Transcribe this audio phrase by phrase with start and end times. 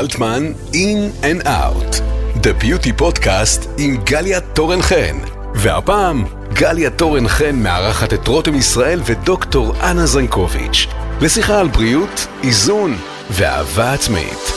[0.00, 2.00] אלטמן, In and Out,
[2.42, 5.18] The Beauty Podcast עם גליה תורן חן.
[5.54, 10.86] והפעם, גליה תורן חן מארחת את רותם ישראל ודוקטור אנה זנקוביץ',
[11.20, 12.96] לשיחה על בריאות, איזון
[13.30, 14.52] ואהבה עצמית.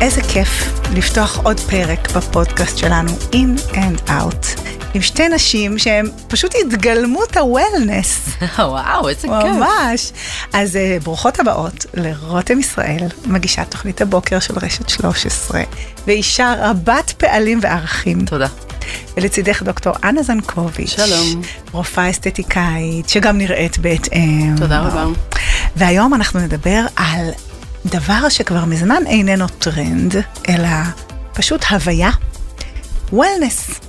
[0.00, 4.60] איזה כיף לפתוח עוד פרק בפודקאסט שלנו, In and Out,
[4.94, 8.28] עם שתי נשים שהן פשוט התגלמות הוולנס.
[8.58, 9.50] וואו, איזה כיף.
[9.52, 10.12] ממש.
[10.52, 15.62] אז uh, ברוכות הבאות לרותם ישראל, מגישת תוכנית הבוקר של רשת 13,
[16.06, 18.24] ואישה רבת פעלים וערכים.
[18.24, 18.46] תודה.
[19.16, 20.90] ולצידך דוקטור אנה זנקוביץ'.
[20.90, 21.42] שלום.
[21.72, 24.54] רופאה אסתטיקאית, שגם נראית בהתאם.
[24.56, 25.04] תודה רבה.
[25.76, 27.30] והיום אנחנו נדבר על
[27.86, 30.16] דבר שכבר מזמן איננו טרנד,
[30.48, 30.68] אלא
[31.32, 32.10] פשוט הוויה.
[33.12, 33.87] וולנס.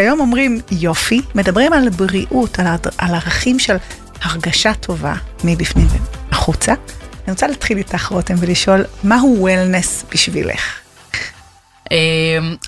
[0.00, 2.66] כשהיום אומרים יופי, מדברים על בריאות, על,
[2.98, 3.76] על ערכים של
[4.22, 5.14] הרגשה טובה
[5.44, 5.86] מבפנים
[6.30, 6.72] והחוצה.
[7.24, 10.78] אני רוצה להתחיל איתך, רותם, ולשאול, מהו וולנס בשבילך?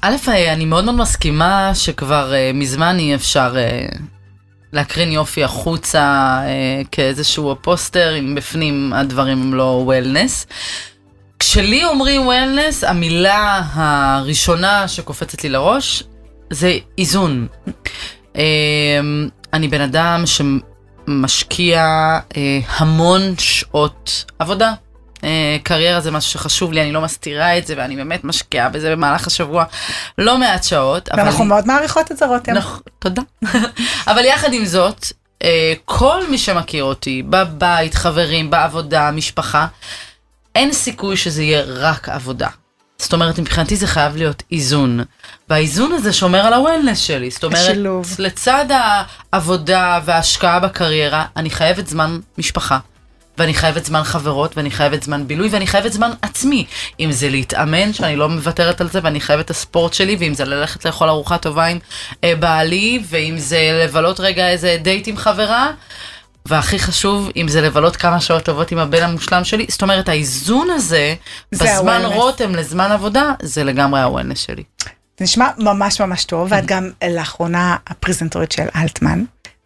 [0.02, 0.16] א',
[0.52, 3.56] אני מאוד מאוד מסכימה שכבר מזמן אי אפשר
[4.72, 6.38] להקרין יופי החוצה
[6.92, 10.46] כאיזשהו פוסטר, אם בפנים הדברים הם לא וולנס.
[11.38, 16.02] כשלי אומרים וולנס, המילה הראשונה שקופצת לי לראש
[16.52, 17.46] זה איזון.
[19.52, 21.84] אני בן אדם שמשקיע
[22.76, 24.72] המון שעות עבודה.
[25.62, 29.26] קריירה זה משהו שחשוב לי, אני לא מסתירה את זה, ואני באמת משקיעה בזה במהלך
[29.26, 29.64] השבוע
[30.18, 31.08] לא מעט שעות.
[31.16, 32.52] ואנחנו מאוד מעריכות את זה, רותם.
[32.52, 33.22] נכון, תודה.
[34.10, 35.06] אבל יחד עם זאת,
[35.84, 39.66] כל מי שמכיר אותי, בבית, חברים, בעבודה, משפחה,
[40.54, 42.48] אין סיכוי שזה יהיה רק עבודה.
[42.98, 45.00] זאת אומרת, מבחינתי זה חייב להיות איזון.
[45.52, 47.30] והאיזון הזה שומר על הוולנס שלי.
[47.30, 48.14] זאת אומרת, השילוב.
[48.18, 48.66] לצד
[49.32, 52.78] העבודה וההשקעה בקריירה, אני חייבת זמן משפחה.
[53.38, 56.66] ואני חייבת זמן חברות, ואני חייבת זמן בילוי, ואני חייבת זמן עצמי.
[57.00, 60.44] אם זה להתאמן, שאני לא מוותרת על זה, ואני חייבת את הספורט שלי, ואם זה
[60.44, 61.78] ללכת לאכול ארוחה טובה עם
[62.24, 65.70] אה, בעלי, ואם זה לבלות רגע איזה דייט עם חברה,
[66.46, 70.70] והכי חשוב, אם זה לבלות כמה שעות טובות עם הבן המושלם שלי, זאת אומרת, האיזון
[70.70, 71.14] הזה,
[71.50, 72.14] זה בזמן ה-wellness.
[72.14, 74.62] רותם לזמן עבודה, זה לגמרי ה wellness שלי.
[75.22, 79.24] זה נשמע ממש ממש טוב, ואת גם לאחרונה הפרזנטורית של אלטמן,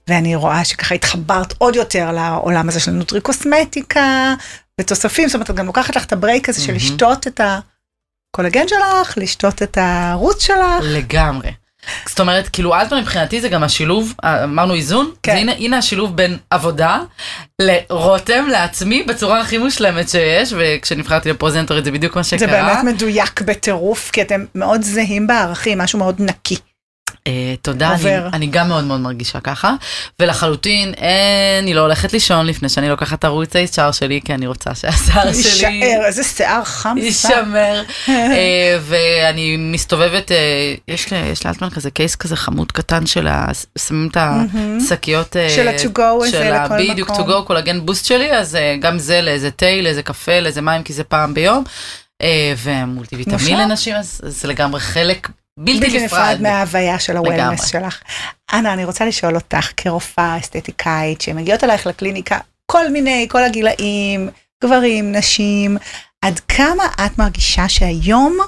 [0.09, 4.35] ואני רואה שככה התחברת עוד יותר לעולם הזה של נוטרי קוסמטיקה
[4.81, 7.41] ותוספים, זאת אומרת, את גם לוקחת לך את ה break הזה של לשתות את
[8.35, 10.83] הקולגן שלך, לשתות את הערוץ שלך.
[10.83, 11.51] לגמרי.
[12.09, 15.33] זאת אומרת, כאילו אלטמן מבחינתי זה גם השילוב, אמרנו איזון, כן.
[15.33, 17.01] זה הנה, הנה השילוב בין עבודה
[17.63, 22.39] לרותם, לעצמי, בצורה הכי מושלמת שיש, וכשנבחרתי לפרזנטורית זה בדיוק מה שקרה.
[22.39, 26.57] זה באמת מדויק בטירוף, כי אתם מאוד זהים בערכים, משהו מאוד נקי.
[27.27, 27.33] אה,
[27.63, 28.29] תודה, אני, עובר.
[28.33, 29.75] אני גם מאוד מאוד מרגישה ככה,
[30.21, 30.95] ולחלוטין
[31.63, 35.69] אני לא הולכת לישון לפני שאני לוקחת ערוץ ה-HR שלי, כי אני רוצה שהשיער שלי
[35.69, 36.97] יישאר, איזה שיער חם.
[36.99, 40.37] יישמר, אה, ואני מסתובבת, אה,
[40.89, 43.47] יש ל- יש לאלטמן כזה קייס כזה חמוד קטן של ה...
[43.79, 47.31] שמים את השקיות של ה-to go הזה לכל בדיוק מקום.
[47.31, 50.93] to go קולגן בוסט שלי, אז גם זה לאיזה תה, לאיזה קפה, לאיזה מים, כי
[50.93, 51.65] זה פעם ביום,
[52.63, 53.59] ומולטי ויטמין מושלם.
[53.59, 56.39] לנשים, אז זה לגמרי חלק בלתי נפרד נפרד.
[56.43, 57.17] מההוויה של.
[57.17, 58.03] הוולנס שלך.
[58.53, 64.31] אנה, אני רוצה לשאול אותך, כרופאה אסתטיקאית, שמגיעות אלייך לקליניקה, כל מיני, כל הגילאים,
[64.65, 65.77] גברים, נשים,
[66.23, 68.39] עד כמה את מרגישה שהיום,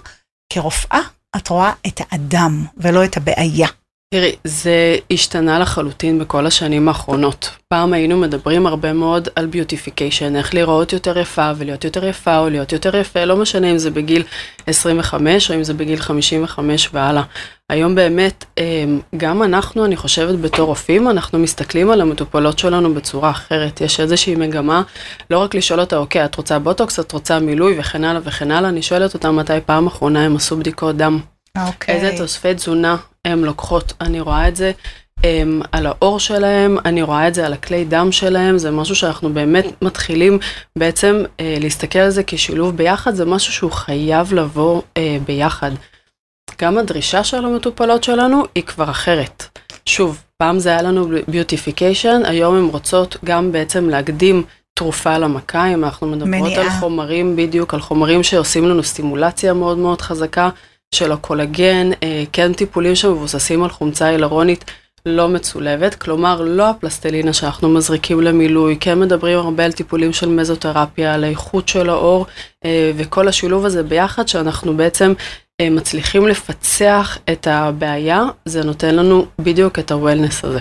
[0.52, 1.00] כרופאה,
[1.36, 3.68] את רואה את האדם ולא את הבעיה?
[4.14, 7.50] תראי, זה השתנה לחלוטין בכל השנים האחרונות.
[7.68, 12.48] פעם היינו מדברים הרבה מאוד על ביוטיפיקיישן, איך להיראות יותר יפה ולהיות יותר יפה או
[12.48, 14.22] להיות יותר יפה, לא משנה אם זה בגיל
[14.66, 17.22] 25 או אם זה בגיל 55 והלאה.
[17.70, 23.30] היום באמת, אמ, גם אנחנו, אני חושבת בתור רופאים, אנחנו מסתכלים על המטופלות שלנו בצורה
[23.30, 23.80] אחרת.
[23.80, 24.82] יש איזושהי מגמה,
[25.30, 28.70] לא רק לשאול אותה, אוקיי, את רוצה בוטוקס, את רוצה מילוי וכן הלאה וכן הלאה,
[28.70, 31.20] אני שואלת אותה מתי פעם אחרונה הם עשו בדיקות דם.
[31.56, 31.94] אוקיי.
[31.94, 33.92] איזה תוספי תזונה הן לוקחות.
[34.00, 34.72] אני רואה את זה
[35.20, 35.22] um,
[35.72, 39.64] על העור שלהם, אני רואה את זה על הכלי דם שלהם, זה משהו שאנחנו באמת
[39.82, 40.38] מתחילים
[40.78, 45.70] בעצם uh, להסתכל על זה כשילוב ביחד, זה משהו שהוא חייב לבוא uh, ביחד.
[46.60, 49.44] גם הדרישה של המטופלות שלנו היא כבר אחרת.
[49.86, 54.42] שוב, פעם זה היה לנו ביוטיפיקיישן, היום הן רוצות גם בעצם להקדים
[54.74, 56.62] תרופה למכה, אם אנחנו מדברות מניעה.
[56.62, 60.50] על חומרים, בדיוק, על חומרים שעושים לנו סטימולציה מאוד מאוד חזקה
[60.94, 64.64] של הקולגן, אה, כן טיפולים שמבוססים על חומצה הילרונית
[65.06, 71.14] לא מצולבת, כלומר לא הפלסטלינה שאנחנו מזריקים למילוי, כן מדברים הרבה על טיפולים של מזותרפיה,
[71.14, 72.26] על האיכות של העור,
[72.64, 75.12] אה, וכל השילוב הזה ביחד, שאנחנו בעצם
[75.60, 80.58] אה, מצליחים לפצח את הבעיה, זה נותן לנו בדיוק את הוולנס הזה.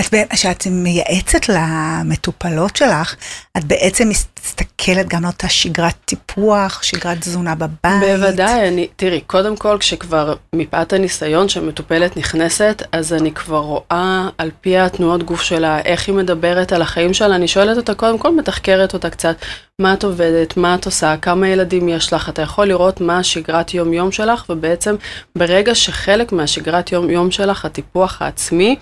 [0.00, 3.14] את, כשאת מייעצת למטופלות שלך,
[3.56, 8.00] את בעצם מסתכלת גם על אותה שגרת טיפוח, שגרת תזונה בבית.
[8.00, 14.50] בוודאי, אני, תראי, קודם כל, כשכבר מפאת הניסיון שמטופלת נכנסת, אז אני כבר רואה על
[14.60, 18.36] פי התנועות גוף שלה, איך היא מדברת על החיים שלה, אני שואלת אותה, קודם כל
[18.36, 19.36] מתחקרת אותה קצת,
[19.80, 23.74] מה את עובדת, מה את עושה, כמה ילדים יש לך, אתה יכול לראות מה השגרת
[23.74, 24.96] יום-יום שלך, ובעצם
[25.36, 28.76] ברגע שחלק מהשגרת יום-יום שלך, הטיפוח העצמי,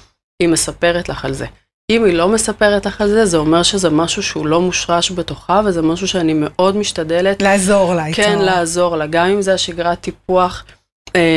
[0.44, 1.46] היא מספרת לך על זה.
[1.91, 5.61] אם היא לא מספרת לך על זה, זה אומר שזה משהו שהוא לא מושרש בתוכה,
[5.64, 8.17] וזה משהו שאני מאוד משתדלת לעזור לה איתו.
[8.17, 10.64] כן לעזור לה, גם אם זה השגרת טיפוח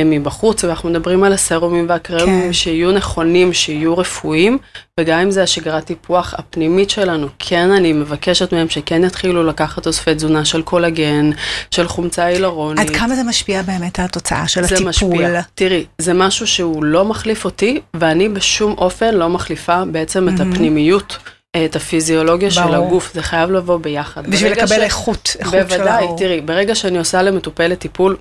[0.05, 2.53] מבחוץ, ואנחנו מדברים על הסרומים והקרמים כן.
[2.53, 4.57] שיהיו נכונים, שיהיו רפואיים,
[4.99, 10.15] וגם אם זה השגרת טיפוח הפנימית שלנו, כן אני מבקשת מהם שכן יתחילו לקחת תוספי
[10.15, 11.29] תזונה של קולגן,
[11.71, 12.89] של חומצה הילרונית.
[12.89, 14.89] עד כמה זה משפיע באמת על התוצאה של זה הטיפול?
[14.89, 15.41] משפיע.
[15.55, 20.51] תראי, זה משהו שהוא לא מחליף אותי, ואני בשום אופן לא מחליפה בעצם את מהמם.
[20.53, 21.17] הפנימיות,
[21.55, 22.75] אה, את הפיזיולוגיה של ברור.
[22.87, 24.27] הגוף, זה חייב לבוא ביחד.
[24.27, 26.17] בשביל לקבל ש- איכות, איכות של בוודאי, האור.
[26.17, 28.17] תראי, ברגע שאני עושה למטופלת טיפול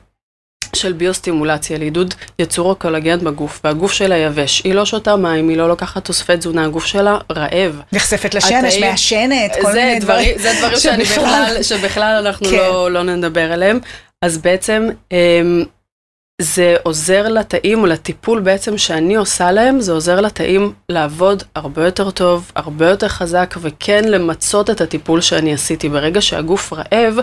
[0.77, 5.69] של ביוסטימולציה לעידוד יצור הקולגן בגוף, והגוף שלה יבש, היא לא שותה מים, היא לא
[5.69, 7.81] לוקחת תוספי תזונה, הגוף שלה רעב.
[7.93, 10.39] נחשפת לשמש, התאים- מעשנת, כל זה מיני דברים.
[10.39, 12.57] זה דברים שאני בכלל, שבכלל אנחנו כן.
[12.57, 13.79] לא, לא נדבר עליהם.
[14.23, 15.65] אז בעצם אמ,
[16.41, 22.11] זה עוזר לתאים, או לטיפול בעצם שאני עושה להם, זה עוזר לתאים לעבוד הרבה יותר
[22.11, 25.89] טוב, הרבה יותר חזק, וכן למצות את הטיפול שאני עשיתי.
[25.89, 27.15] ברגע שהגוף רעב,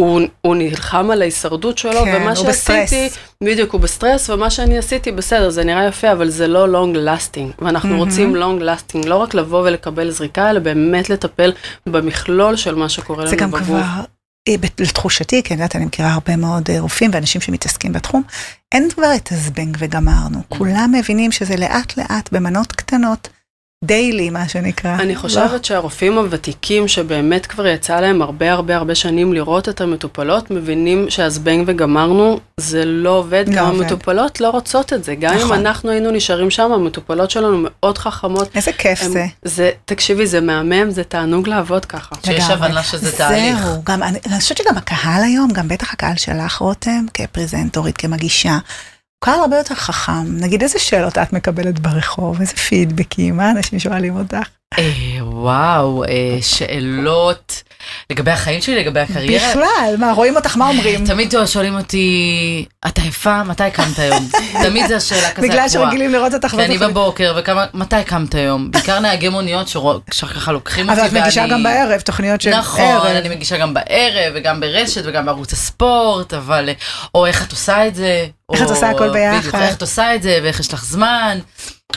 [0.00, 3.18] הוא, הוא נלחם על ההישרדות שלו, כן, ומה הוא שעשיתי, בסטרס.
[3.44, 7.64] בדיוק, הוא בסטרס, ומה שאני עשיתי, בסדר, זה נראה יפה, אבל זה לא long lasting,
[7.64, 8.00] ואנחנו מהמם.
[8.00, 11.52] רוצים long lasting, לא רק לבוא ולקבל זריקה, אלא באמת לטפל
[11.86, 13.66] במכלול של מה שקורה זה לנו גם בגוף.
[13.66, 13.82] כבר,
[14.48, 18.22] אה, לתחושתי, כי אני יודעת, אני מכירה הרבה מאוד אה, רופאים ואנשים שמתעסקים בתחום,
[18.72, 20.38] אין כבר את הזבנג וגמרנו.
[20.38, 20.56] Mm.
[20.56, 23.28] כולם מבינים שזה לאט לאט במנות קטנות,
[23.86, 24.94] daily מה שנקרא.
[24.94, 25.18] אני לא?
[25.20, 31.06] חושבת שהרופאים הוותיקים שבאמת כבר יצא להם הרבה הרבה הרבה שנים לראות את המטופלות, מבינים
[31.10, 33.80] שהזבנג וגמרנו זה לא עובד, לא גם עובד.
[33.82, 35.14] המטופלות לא רוצות את זה.
[35.14, 35.58] גם אם נכון.
[35.58, 38.48] אנחנו היינו נשארים שם, המטופלות שלנו מאוד חכמות.
[38.56, 39.26] איזה כיף הם- זה.
[39.42, 42.14] זה, תקשיבי, זה מהמם, זה תענוג לעבוד ככה.
[42.26, 42.44] שיש.
[42.50, 43.58] הבנה שזה תהליך.
[43.66, 48.58] זהו, גם, אני, אני חושבת שגם הקהל היום, גם בטח הקהל שלך, רותם, כפרזנטורית, כמגישה,
[49.24, 50.36] קהל הרבה יותר חכם.
[50.40, 54.48] נגיד, איזה שאלות את מקבלת ברחוב, איזה פידבקים, מה אנשים שואלים אותך?
[54.78, 54.84] אה,
[55.20, 57.62] וואו, אה, שאלות
[58.10, 59.50] לגבי החיים שלי, לגבי הקריירה.
[59.50, 61.04] בכלל, מה, רואים אותך, מה אומרים?
[61.10, 63.42] תמיד שואלים אותי, אתה יפה?
[63.42, 64.28] מתי קמת היום?
[64.66, 65.68] תמיד זו השאלה כזה בגלל הקבועה.
[65.68, 66.48] שרגילים לראות אותך.
[66.48, 66.90] כי אני בתוכנית.
[66.90, 67.36] בבוקר,
[67.74, 68.70] ומתי קמת היום?
[68.70, 69.68] בעיקר נהגי מוניות
[70.12, 73.06] שככה לוקחים אותי אבל את מגישה גם בערב, תוכניות של נכון, ערב.
[73.06, 76.68] אני מגישה גם בערב, וגם ברשת, וגם בערוץ הספורט, אבל...
[77.14, 78.26] או איך את עושה את זה.
[78.52, 79.38] איך את עושה הכל ביחד.
[79.38, 81.38] בדיוק, איך את עושה את זה, ואיך יש לך זמן.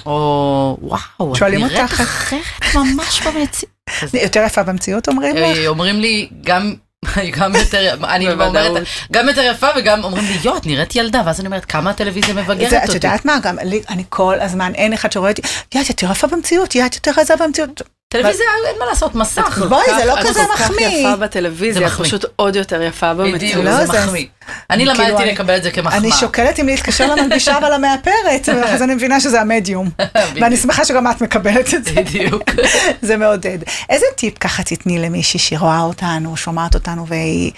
[0.05, 1.85] או וואו, את נראית.
[1.85, 2.41] אחרת
[2.75, 3.76] ממש במציאות.
[4.13, 5.57] יותר יפה במציאות אומרים לך?
[5.57, 6.73] אה, אומרים לי, גם...
[7.37, 8.31] גם יותר, אני.
[8.31, 11.89] אומרת, גם יותר יפה וגם אומרים לי, יו, את נראית ילדה, ואז אני אומרת, כמה
[11.89, 12.93] הטלוויזיה מבגרת זה, את אותי.
[12.93, 15.41] יודעת מה, גם אני כל הזמן, אין אחד שרואה אותי,
[15.75, 17.81] יא, את יותר יפה במציאות, יא, את יותר רזה במציאות.
[18.09, 19.59] טלוויזיה, אין מה לעשות, מסך.
[19.69, 20.87] בואי, זה לא את כזה כל כך מחמיא.
[20.87, 22.07] יפה בטלוויזיה, זה את מחמיא.
[22.07, 23.35] פשוט עוד יותר יפה במציאות.
[23.35, 24.25] בדיוק, לא, זה מחמיא.
[24.69, 25.97] אני כאילו, למדתי לקבל את זה כמחמאה.
[25.97, 29.89] אני שוקלת אם להתקשר למלבישה ולמאפרת, אז אני מבינה שזה המדיום.
[30.35, 31.91] ואני שמחה שגם את מקבלת את זה.
[31.91, 32.43] בדיוק.
[33.01, 33.57] זה מעודד.
[33.89, 37.51] איזה טיפ ככה תתני למישהי שרואה אותנו, שומעת אותנו, והיא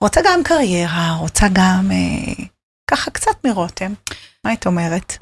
[0.00, 2.44] רוצה גם קריירה, רוצה גם אה,
[2.90, 3.92] ככה קצת מרותם.
[4.44, 5.16] מה היית אומרת?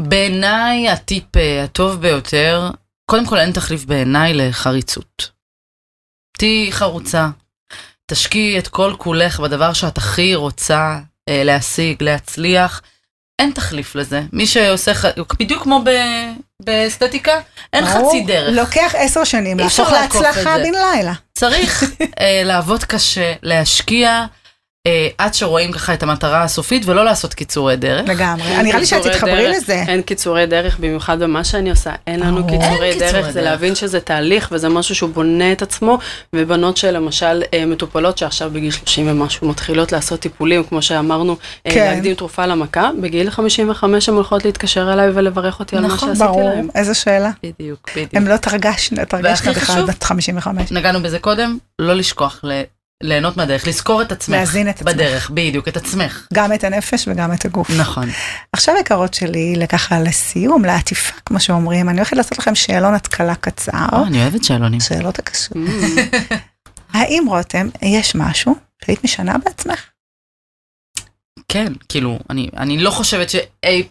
[0.00, 2.70] בעיניי הטיפ אה, הטוב ביותר,
[3.10, 5.30] קודם כל אין תחליף בעיניי לחריצות.
[6.38, 7.28] תהיי חרוצה,
[8.06, 10.98] תשקיעי את כל כולך בדבר שאת הכי רוצה
[11.28, 12.82] אה, להשיג, להצליח.
[13.38, 14.22] אין תחליף לזה.
[14.32, 15.04] מי שעושה, ח-
[15.38, 16.32] בדיוק כמו ב-
[16.62, 17.40] באסתטיקה,
[17.72, 18.56] אין ברור, חצי דרך.
[18.56, 20.58] לוקח עשר שנים להפוך להצלחה.
[20.58, 21.12] בן לילה.
[21.34, 21.82] צריך
[22.20, 24.26] אה, לעבוד קשה, להשקיע,
[25.18, 28.08] עד שרואים ככה את המטרה הסופית, ולא לעשות קיצורי דרך.
[28.08, 28.62] לגמרי.
[28.62, 29.84] נראה לי שאת תתחברי לזה.
[29.88, 31.92] אין קיצורי דרך, במיוחד במה שאני עושה.
[32.06, 32.50] אין לנו ברור.
[32.60, 33.50] קיצורי אין קיצורי דרך, זה דרך.
[33.50, 35.98] להבין שזה תהליך וזה משהו שהוא בונה את עצמו,
[36.32, 41.36] ובנות שלמשל אה, מטופלות שעכשיו בגיל 30 ומשהו מתחילות לעשות טיפולים, כמו שאמרנו,
[41.66, 41.90] אה, כן.
[41.94, 46.24] להקדים תרופה למכה, בגיל 55 הן הולכות להתקשר אליי ולברך אותי על מה נכון, שעשיתי
[46.28, 46.68] ברור, להם.
[46.74, 47.30] איזה שאלה.
[47.42, 48.14] בדיוק, בדיוק.
[48.14, 50.72] הם לא תרגשנה, תרגשנה והכי בכלל בת 55.
[50.72, 52.62] נגענו בזה קודם, לא לשכוח ל-
[53.02, 54.36] ליהנות מהדרך, לזכור את עצמך.
[54.36, 54.88] להזין את עצמך.
[54.94, 56.26] בדרך, בדיוק, את עצמך.
[56.34, 57.70] גם את הנפש וגם את הגוף.
[57.70, 58.08] נכון.
[58.52, 63.86] עכשיו יקרות שלי, לככה לסיום, לעטיפה, כמו שאומרים, אני הולכת לעשות לכם שאלון התקלה קצר.
[63.92, 64.80] או, אני אוהבת שאלונים.
[64.80, 65.52] שאלות הקשות.
[65.56, 66.34] Mm.
[66.94, 69.84] האם רותם, יש משהו שהיית משנה בעצמך?
[71.48, 73.82] כן, כאילו, אני, אני לא חושבת שאי,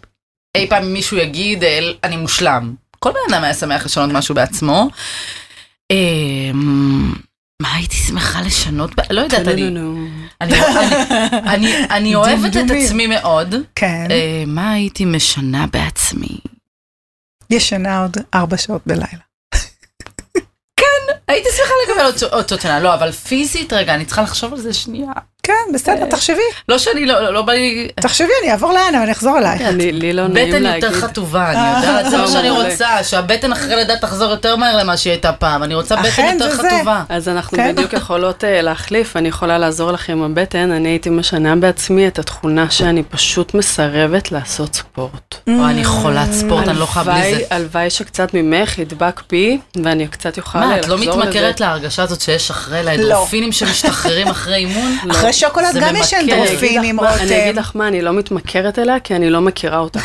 [0.57, 2.75] אי פעם מישהו יגיד, "אה, אני מושלם.
[2.99, 4.89] כל בן אדם היה שמח לשנות משהו בעצמו.
[7.63, 8.91] מה הייתי שמחה לשנות?
[9.09, 10.07] לא יודעת, אני- נו,
[10.41, 10.95] אני אני-
[11.47, 12.63] אני- אני אוהבת את.
[12.85, 13.55] עצמי מאוד.
[13.75, 16.37] כן, אה, מה הייתי משנה בעצמי?
[17.49, 19.23] ישנה עוד ארבע שעות בלילה.
[21.27, 22.79] הייתי שמחה לקבל עוד עוד.
[22.79, 25.11] לא, אבל פיזית, רגע, אני צריכה לחשוב על זה שנייה.
[25.45, 26.35] כן, בסדר, תחשבי,
[26.69, 27.87] לא שאני, לא לא בא לי...
[27.95, 29.61] תחשבי, אני אעבור לענה ואני אחזור אלייך.
[29.61, 30.83] לי לי לא נעים בטן להגיד.
[30.83, 34.97] יותר חטובה, אני יודעת, זה מה שאני רוצה, שהבטן אחרי לידה תחזור יותר מהר למה
[34.97, 36.51] שהיא הייתה פעם, אני רוצה בטן יותר.
[36.57, 37.03] חטובה.
[37.09, 37.75] אז אנחנו כן.
[37.75, 42.19] בדיוק יכולות אה, להחליף, אני יכולה לעזור לך עם הבטן, אני הייתי משנה בעצמי את
[42.19, 45.35] התכונה שאני פשוט מסרבת לעשות ספורט.
[45.47, 47.55] וואי, אני חולת ספורט, אני לא יכולה בלי הלוואי- זה.
[47.55, 51.09] הלוואי שקצת ממך ידבק בי, ואני קצת אוכל מה, לחזור את לזה.
[51.09, 54.97] לא מתמכרת להרגשה הזאת שיש אחרי לאנדרופינים שמשתחררים אחרי אימון?
[55.11, 56.13] אחרי שוקולד זה גם יש.
[56.13, 57.59] אנדרופינים, אני אגיד רותם.
[57.59, 59.99] לך מה, אני לא מתמכרת אליה, כי אני לא מכירה אותה.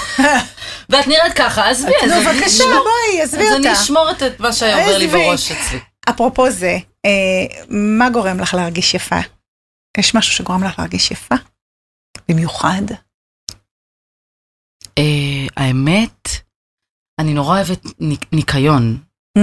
[0.91, 3.73] ואת נראית ככה, עזבי, אז נו, בבקשה, בואי, עזבי אז אני אותה.
[3.73, 5.19] אשמור את- מה שעובר לי עזבי.
[5.27, 5.79] בראש אצלי.
[6.11, 7.11] אפרופו זה, אה,
[7.71, 9.19] מה גורם לך להרגיש יפה?
[9.99, 11.35] יש משהו שגורם לך להרגיש יפה?
[12.29, 12.83] במיוחד?
[14.99, 15.05] אה,
[15.57, 16.29] האמת,
[17.21, 18.99] אני נורא אוהבת ניק- ניקיון.
[19.39, 19.43] Mm,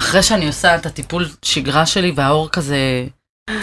[0.00, 3.06] אחרי שאני עושה את הטיפול שגרה שלי והעור כזה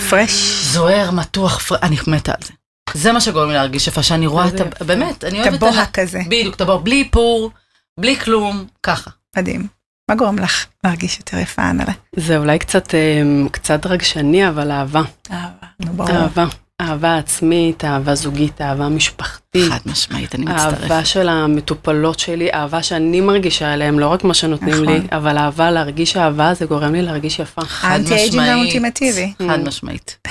[0.09, 0.63] fresh.
[0.63, 1.75] זוהר, מתוח, פר...
[1.81, 2.53] אני מתה על זה.
[2.93, 4.83] זה מה שגורם לי להרגיש יפה, שאני רואה את ה...
[4.83, 5.55] באמת, אני אוהבת...
[5.55, 6.23] טבוה את כזה, ה...
[6.25, 7.51] בדיוק, טבוע, בלי איפור,
[7.99, 9.11] בלי כלום, ככה.
[9.37, 9.67] מדהים.
[10.09, 11.93] מה גורם לך להרגיש יותר יפה, אנלה?
[12.15, 13.21] זה אולי קצת, אה,
[13.51, 15.01] קצת רגשני, אבל אהבה.
[15.31, 15.67] אהבה.
[15.79, 16.11] נו, ברור.
[16.11, 16.45] אהבה.
[16.81, 19.71] אהבה עצמית, אהבה זוגית, אהבה משפחתית.
[19.71, 20.81] חד משמעית, אני מצטרפת.
[20.83, 24.87] אהבה של המטופלות שלי, אהבה שאני מרגישה עליהם, לא רק מה שנותנים נכון.
[24.87, 27.61] לי, אבל אהבה, להרגיש אהבה, זה גורם לי להרגיש יפה.
[27.61, 28.51] חד ה anti aging משמעית.
[28.51, 29.33] האולטימטיבי.
[29.47, 30.27] חד משמעית.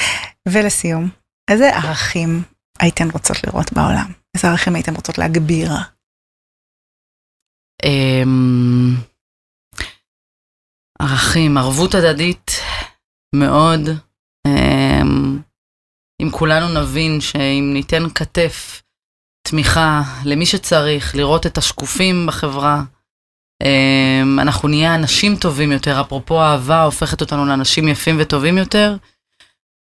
[0.49, 1.09] ולסיום,
[1.51, 2.43] איזה ערכים
[2.81, 4.13] הייתן רוצות לראות בעולם?
[4.37, 5.71] איזה ערכים הייתן רוצות להגביר?
[7.85, 8.95] אמ,
[10.99, 12.51] ערכים, ערבות הדדית
[13.35, 13.81] מאוד.
[16.23, 18.83] אם כולנו נבין שאם ניתן כתף,
[19.49, 22.83] תמיכה למי שצריך, לראות את השקופים בחברה,
[23.63, 26.01] אמ, אנחנו נהיה אנשים טובים יותר.
[26.01, 28.97] אפרופו אהבה הופכת אותנו לאנשים יפים וטובים יותר.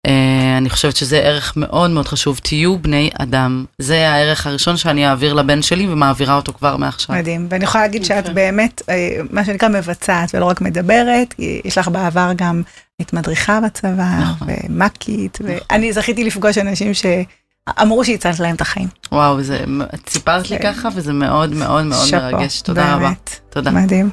[0.06, 2.40] אה, אני חושבת שזה ערך מאוד מאוד חשוב.
[2.42, 3.64] תהיו בני אדם.
[3.78, 7.16] זה הערך הראשון שאני אעביר לבן שלי ומעבירה אותו כבר מעכשיו.
[7.16, 7.46] מדהים.
[7.50, 8.28] ואני יכולה להגיד שאת.
[8.28, 11.34] באמת, אה, מה שנקרא, מבצעת ולא רק מדברת.
[11.64, 12.62] יש לך בעבר גם
[13.00, 14.48] את מדריכה בצבא, נכון.
[14.68, 18.88] ומ"כית, ואני זכיתי לפגוש אנשים שאמרו שהצלת להם את החיים.
[19.12, 19.64] וואו, זה,
[19.94, 20.72] את סיפרת לי כן.
[20.72, 22.60] ככה וזה מאוד מאוד מאוד שאפו, מרגש.
[22.60, 23.04] תודה רבה.
[23.04, 23.40] באמת.
[23.50, 23.70] תודה.
[23.70, 24.10] מדהים.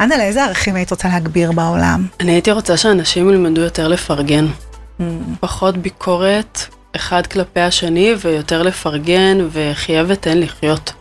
[0.00, 2.06] אנה, לאיזה ערכים היית רוצה להגביר בעולם?
[2.20, 4.46] אני הייתי רוצה שאנשים ילמדו יותר לפרגן.
[5.00, 5.02] Mm,
[5.40, 6.58] פחות ביקורת
[6.96, 10.92] אחד כלפי השני ויותר לפרגן וחיה ותן לחיות.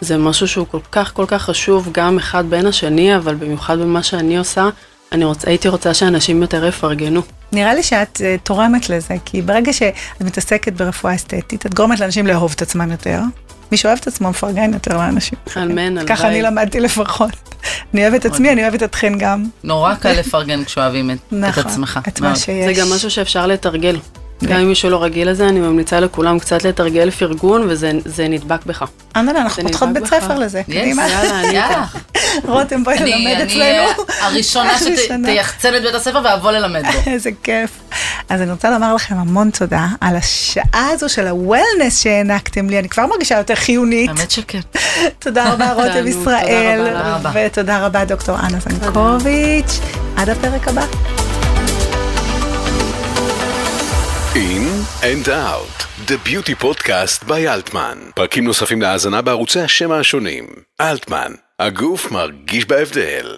[0.00, 4.02] זה משהו שהוא כל כך כל כך חשוב גם אחד בין השני, אבל במיוחד במה
[4.02, 4.68] שאני עושה,
[5.12, 5.44] אני רוצ...
[5.44, 7.22] הייתי רוצה שאנשים יותר יפרגנו.
[7.52, 12.26] נראה לי שאת אה, תורמת לזה, כי ברגע שאת מתעסקת ברפואה אסתטית, את גורמת לאנשים
[12.26, 13.20] לאהוב את עצמם יותר.
[13.72, 15.38] מי שאוהב את עצמו מפרגן יותר לאנשים.
[15.56, 16.06] אמן, הלוואי.
[16.06, 17.49] ככה אני למדתי לפחות.
[17.94, 19.44] אני אוהבת את עצמי, אני אוהבת אתכן גם.
[19.64, 22.00] נורא קל לפרגן כשאוהבים את, נכון, עצמך.
[22.08, 22.36] את מה.
[22.36, 22.76] שיש.
[22.76, 23.96] זה גם משהו שאפשר לתרגל.
[24.44, 28.66] גם אם מישהו לא רגיל לזה, אני ממליצה לכולם קצת לתרגל פרגון, וזה זה נדבק
[28.66, 28.84] בך.
[29.16, 30.06] אנלה, אנחנו פותחות בית.
[30.06, 30.62] ספר לזה.
[30.62, 31.08] קדימה.
[31.08, 31.84] יאללה, אני יאללה.
[32.44, 34.04] רותם, בואי אני אני אצלנו.
[34.20, 35.28] הראשונה הראשונה.
[35.28, 37.10] שתייחצן את בית הספר ואבוא ללמד בו.
[37.10, 37.70] איזה כיף.
[38.30, 42.88] אז אני רוצה לומר לכם המון תודה על השעה הזו של הוולנס שהענקתם לי, אני
[42.88, 44.08] כבר מרגישה יותר חיונית.
[44.08, 44.60] האמת שכן.
[45.18, 47.30] תודה רבה רותם ישראל, תודה רבה.
[47.34, 49.80] ותודה רבה דוקטור אנה זנקוביץ'.
[50.16, 50.86] עד הפרק הבא.
[54.34, 57.98] In and Out, The Beauty Podcast by אלטמן.
[58.14, 60.46] פרקים נוספים להאזנה בערוצי השמע השונים.
[60.80, 63.36] אלטמן, הגוף מרגיש בהבדל.